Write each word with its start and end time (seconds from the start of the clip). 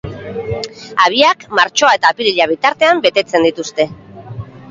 Habiak 1.03 1.43
martxoa 1.59 1.91
eta 1.99 2.11
apirila 2.15 2.49
bitartean 2.53 3.05
betetzen 3.07 3.47
dituzte. 3.49 3.87